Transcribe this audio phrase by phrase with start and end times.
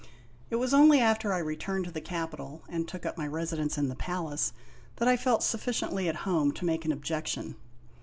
[0.49, 3.87] It was only after I returned to the capital and took up my residence in
[3.87, 4.51] the palace,
[4.95, 7.55] that I felt sufficiently at home to make an objection.